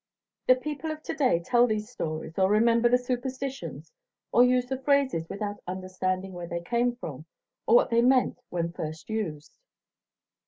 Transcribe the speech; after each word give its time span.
The 0.47 0.55
people 0.55 0.89
of 0.89 1.03
to 1.03 1.13
day 1.13 1.39
tell 1.45 1.67
these 1.67 1.91
stories 1.91 2.39
or 2.39 2.49
remember 2.49 2.89
the 2.89 2.97
superstitions 2.97 3.91
or 4.31 4.43
use 4.43 4.65
the 4.65 4.81
phrases 4.81 5.29
without 5.29 5.57
understanding 5.67 6.33
where 6.33 6.47
they 6.47 6.61
came 6.63 6.95
from 6.95 7.27
or 7.67 7.75
what 7.75 7.91
they 7.91 8.01
meant 8.01 8.39
when 8.49 8.71
first 8.71 9.11
used. 9.11 9.59